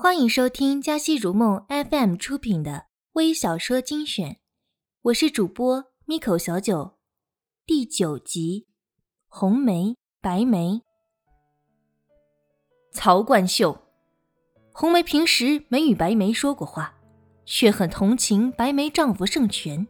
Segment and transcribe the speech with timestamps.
[0.00, 4.38] 欢迎收听嘉熙如梦 FM 出品的微小说精选，
[5.02, 6.92] 我是主播 Miko 小九，
[7.66, 8.68] 第九集
[9.26, 10.74] 《红梅白梅》。
[12.92, 13.76] 曹冠秀，
[14.72, 16.94] 红梅平时没与白梅说过话，
[17.44, 19.84] 却很同情白梅丈夫盛权，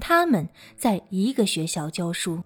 [0.00, 2.42] 他们在一个学校教书。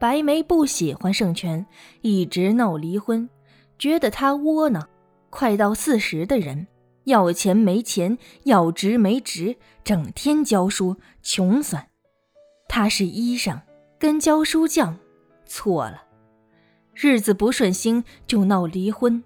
[0.00, 1.64] 白梅不喜欢盛权，
[2.00, 3.30] 一直闹离婚，
[3.78, 4.88] 觉得他窝囊。
[5.30, 6.66] 快到四十的人，
[7.04, 11.88] 要钱没钱，要职没职，整天教书，穷酸。
[12.68, 13.60] 他是医生，
[13.98, 14.98] 跟教书匠
[15.46, 16.02] 错了，
[16.94, 19.22] 日子不顺心就闹离婚。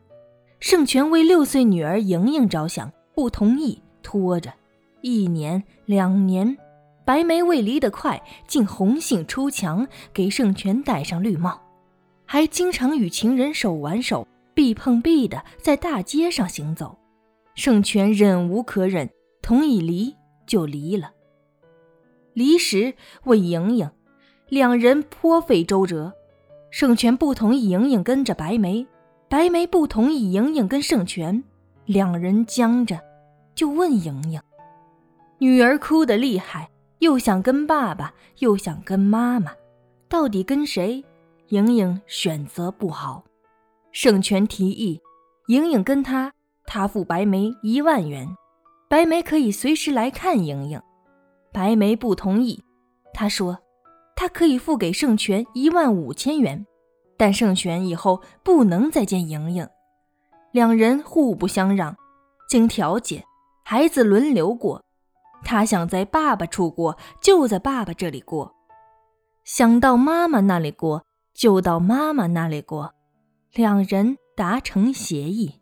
[0.61, 4.53] 盛权为六岁女儿莹莹着想，不同意，拖着
[5.01, 6.57] 一年两年。
[7.05, 11.61] 白梅为离得快，竟红杏出墙，给盛权戴上绿帽，
[12.25, 14.27] 还经常与情人手挽手。
[14.55, 16.99] 臂碰壁的在大街上行走，
[17.55, 20.15] 盛权忍无可忍，同意离
[20.47, 21.13] 就离了。
[22.35, 23.91] 离时问莹莹，
[24.49, 26.13] 两人颇费周折。
[26.71, 28.87] 盛权不同意莹莹跟着白梅，
[29.29, 31.45] 白梅不同意莹莹跟盛权，
[31.85, 32.99] 两人僵着，
[33.55, 34.41] 就问莹莹。
[35.39, 39.53] 女儿哭得厉害，又想跟爸爸，又想跟妈妈，
[40.09, 41.05] 到底跟谁？
[41.49, 43.23] 莹莹选择不好。
[43.93, 45.01] 盛权提议，
[45.49, 46.33] 莹莹跟他，
[46.65, 48.27] 他付白梅一万元，
[48.89, 50.81] 白梅可以随时来看莹莹。
[51.53, 52.65] 白梅不同意，
[53.13, 53.59] 他说，
[54.17, 56.67] 他可以付给盛权一万五千元，
[57.19, 59.69] 但盛权以后不能再见莹莹。
[60.53, 61.95] 两人互不相让，
[62.49, 63.23] 经调解，
[63.63, 64.83] 孩子轮流过。
[65.45, 68.55] 他想在爸爸处过，就在爸爸这里过；
[69.45, 72.95] 想到妈妈那里过，就到妈妈那里过。
[73.55, 75.61] 两人达成协议，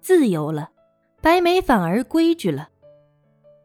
[0.00, 0.70] 自由了，
[1.20, 2.70] 白梅反而规矩了。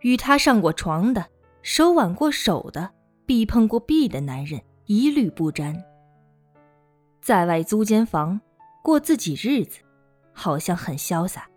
[0.02, 1.26] 与他上过床的、
[1.62, 2.92] 手挽过手的、
[3.26, 5.82] 臂碰过臂的男人一律不沾。
[7.22, 8.42] 在外租间房，
[8.84, 9.80] 过自己日子，
[10.34, 11.50] 好像很潇洒。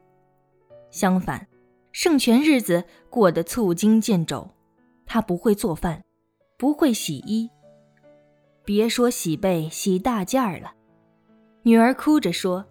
[0.93, 1.49] 相反，
[1.91, 4.49] 盛权日子过得促筋见肘。
[5.05, 6.05] 他不会做饭，
[6.57, 7.51] 不会洗衣，
[8.65, 10.75] 别说洗被、洗大件儿了。
[11.65, 12.65] 女儿哭着说：“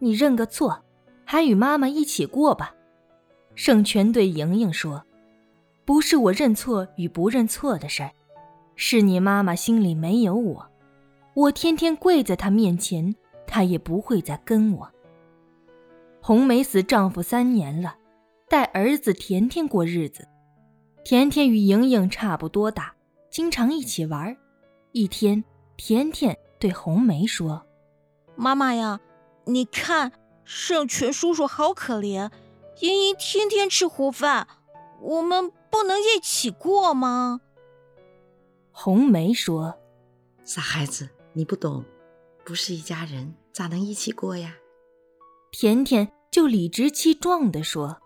[0.00, 0.82] 你认个错，
[1.24, 2.74] 还与妈妈一起过吧。”
[3.54, 5.04] 盛权对莹莹说
[5.84, 8.10] ：“不是我认错与不认错的事儿，
[8.74, 10.66] 是你妈妈心里没有我。
[11.34, 13.14] 我天天跪在她面前，
[13.46, 14.90] 她也不会再跟我。”
[16.22, 17.96] 红梅死丈夫三年了，
[18.48, 20.26] 带儿子甜甜过日子。
[21.04, 22.92] 甜甜与莹莹差不多大，
[23.30, 24.36] 经常一起玩。
[24.92, 25.44] 一天，
[25.76, 27.62] 甜甜对红梅说。
[28.36, 29.00] 妈妈呀，
[29.44, 30.12] 你看
[30.44, 32.30] 圣泉叔叔好可怜，
[32.80, 34.46] 莹莹天天吃糊饭，
[35.00, 37.40] 我们不能一起过吗？
[38.70, 39.78] 红梅说
[40.44, 41.84] ：“傻孩子，你不懂，
[42.44, 44.54] 不是一家人，咋能一起过呀？”
[45.50, 48.02] 甜甜就理直气壮地说：“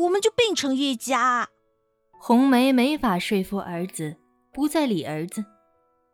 [0.00, 1.50] 我们就并成一家。”
[2.18, 4.16] 红梅没法说服儿子
[4.52, 5.44] 不再理儿子，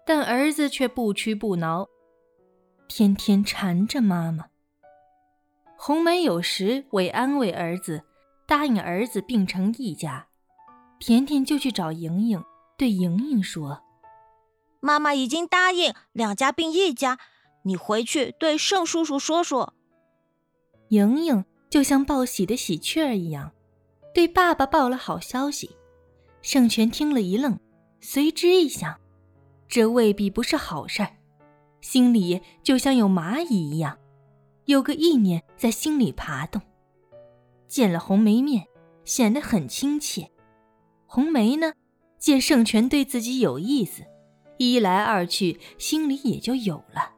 [0.05, 1.89] 但儿子却不屈不挠。
[2.89, 4.47] 天天缠着妈妈。
[5.77, 8.03] 红梅有时为安慰儿子，
[8.47, 10.27] 答应儿子并成一家。
[10.99, 12.43] 甜甜就去找莹莹，
[12.79, 13.83] 对莹莹说
[14.81, 17.19] ：“妈妈已经答应两家并一家，
[17.65, 19.75] 你回去对盛叔叔说说。”
[20.89, 23.53] 莹莹就像报喜的喜鹊儿一样，
[24.15, 25.77] 对爸爸报了好消息。
[26.41, 27.59] 盛权听了一愣，
[28.01, 28.99] 随之一想，
[29.69, 31.17] 这未必不是好事儿。
[31.85, 33.99] 心里就像有蚂蚁一样，
[34.65, 36.63] 有个意念在心里爬动。
[37.69, 38.67] 见了红梅面，
[39.05, 40.31] 显得很亲切。
[41.05, 41.75] 红梅呢，
[42.19, 44.03] 见盛权对自己有意思，
[44.57, 47.13] 一来二去，心里也就有了。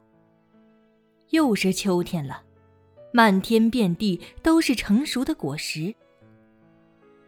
[1.29, 2.43] 又是秋天了，
[3.13, 5.95] 漫天遍地都是成熟的果实。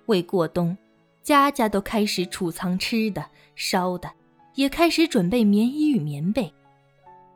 [0.08, 0.78] 为过冬，
[1.24, 4.12] 家家都开始储藏吃的、烧的，
[4.56, 6.54] 也开始准备棉衣与棉被。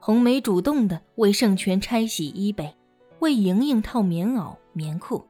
[0.06, 2.76] 红梅主动的为盛权拆洗衣被，
[3.20, 5.26] 为莹莹套棉袄、棉裤，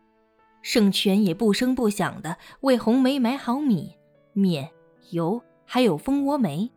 [0.63, 3.95] 盛权也不声不响的为红梅买好米、
[4.33, 4.67] 面、
[5.11, 6.71] 油，还有蜂窝煤。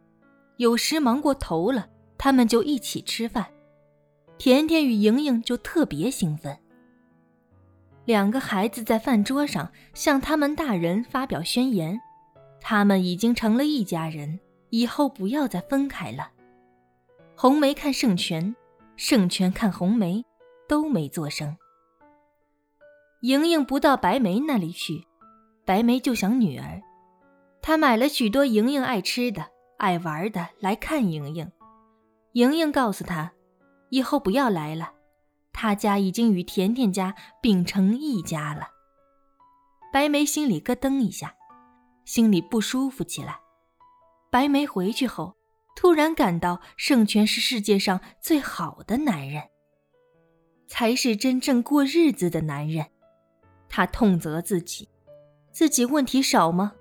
[0.59, 1.89] 有时忙过头了，
[2.19, 3.47] 他们就一起吃饭。
[4.37, 6.55] 甜甜与莹莹就特别兴奋。
[8.05, 11.99] 两个孩子在饭桌上向他们大人发表宣言：
[12.61, 14.39] 他们已经成了一家人，
[14.69, 16.33] 以后不要再分开了。
[17.39, 18.57] 红梅看圣泉，
[18.97, 20.25] 圣泉看红梅，
[20.67, 21.55] 都没作声。
[23.21, 25.07] 莹莹不到白梅那里去，
[25.67, 26.81] 白梅就想女儿。
[27.61, 29.45] 她买了许多莹莹爱吃的、
[29.77, 31.53] 爱玩的来看莹莹。
[32.33, 33.31] 莹莹告诉她，
[33.91, 34.93] 以后不要来了，
[35.53, 38.69] 她家已经与甜甜家并成一家了。
[39.93, 41.35] 白梅心里咯噔一下，
[42.07, 43.39] 心里不舒服起来。
[44.31, 45.37] 白梅回去后，
[45.77, 49.43] 突然感到圣权是世界上最好的男人，
[50.67, 52.87] 才是真正过日子的男人。
[53.69, 54.89] 他痛责自己，
[55.53, 56.73] 自己问题少吗？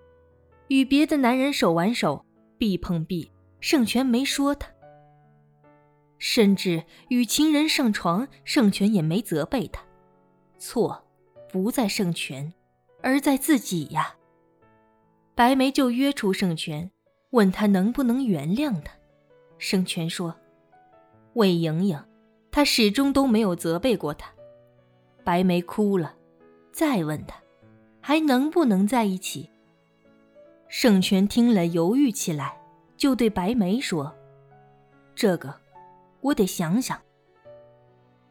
[0.69, 2.25] 与别的男人手挽手，
[2.57, 4.69] 臂碰臂，圣权没说他；
[6.17, 9.83] 甚至与情人上床，圣权也没责备他。
[10.57, 11.05] 错
[11.51, 12.53] 不在圣权，
[13.03, 14.15] 而在自己呀。
[15.35, 16.89] 白梅就约出圣权。
[17.35, 18.93] 问他能不能原谅他，
[19.57, 20.33] 盛权说
[21.35, 22.01] ：“魏莹莹，
[22.49, 24.31] 他始终都没有责备过他。”
[25.25, 26.15] 白梅哭了，
[26.71, 27.35] 再问他，
[27.99, 29.49] 还能不能在一起？
[30.69, 32.57] 盛权听了犹豫起来，
[32.95, 34.15] 就对白梅说
[35.13, 35.53] ：“这个，
[36.21, 36.97] 我得想想。”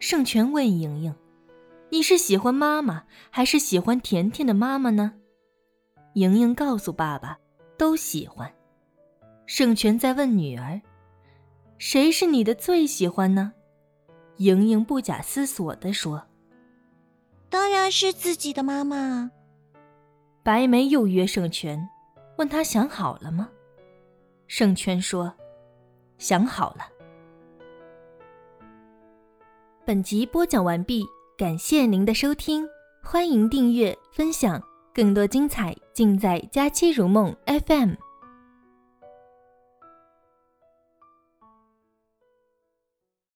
[0.00, 1.14] 盛权问莹莹
[1.92, 5.12] ：“你是喜欢妈妈，还是喜欢甜甜的妈妈呢？”
[6.14, 7.38] 莹莹告诉爸爸
[7.76, 8.50] ：“都喜欢。”
[9.46, 10.80] 盛权在问女儿
[11.78, 13.52] ：“谁是你的最喜欢呢？”
[14.38, 16.26] 莹莹不假思索地说
[17.48, 19.30] ：“当然是自己的妈妈。”
[20.42, 21.88] 白梅又约盛权，
[22.36, 23.48] 问他想好了吗？
[24.46, 25.32] 盛权说
[26.18, 26.88] ：“想好了。”
[29.86, 31.06] 本集播讲完毕，
[31.36, 32.66] 感谢您的收听，
[33.02, 34.62] 欢迎订阅分享，
[34.94, 37.92] 更多精彩尽在佳期如梦 FM。